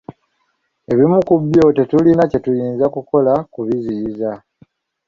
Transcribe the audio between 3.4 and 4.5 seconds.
kubiziyiza